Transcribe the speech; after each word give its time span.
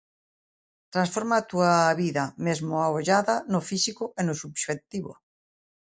Transforma 0.95 1.35
a 1.37 1.45
túa 1.49 1.73
vida, 2.01 2.23
mesmo 2.47 2.73
a 2.79 2.87
ollada, 2.97 3.35
no 3.51 3.59
físico 3.69 4.03
e 4.19 4.21
no 4.27 4.35
subxectivo. 4.41 5.11